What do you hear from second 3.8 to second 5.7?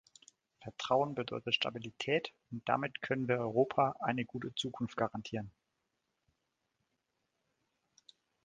eine gute Zukunft garantieren.